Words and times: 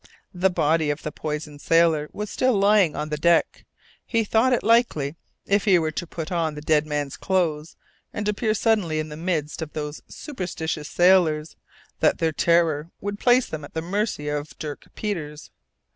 The 0.33 0.49
body 0.49 0.89
of 0.89 1.03
the 1.03 1.11
poisoned 1.11 1.61
sailor 1.61 2.09
was 2.11 2.31
still 2.31 2.55
lying 2.57 2.95
on 2.95 3.09
the 3.09 3.19
deck; 3.19 3.65
he 4.03 4.23
thought 4.23 4.51
it 4.51 4.63
likely, 4.63 5.15
if 5.45 5.65
he 5.65 5.77
were 5.77 5.91
to 5.91 6.07
put 6.07 6.31
on 6.31 6.55
the 6.55 6.61
dead 6.61 6.87
man's 6.87 7.15
clothes 7.15 7.75
and 8.11 8.27
appear 8.27 8.55
suddenly 8.55 8.97
in 8.97 9.09
the 9.09 9.15
midst 9.15 9.61
of 9.61 9.73
those 9.73 10.01
superstitious 10.07 10.89
sailors, 10.89 11.55
that 11.99 12.17
their 12.17 12.31
terror 12.33 12.89
would 12.99 13.19
place 13.19 13.45
them 13.45 13.63
at 13.63 13.75
the 13.75 13.81
mercy 13.83 14.27
of 14.27 14.57
Dirk 14.57 14.87
Peters. 14.95 15.51